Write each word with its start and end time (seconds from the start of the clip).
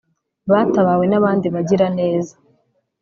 batabawe 0.51 1.05
n’abandi 1.07 1.47
bagiraneza 1.55 2.35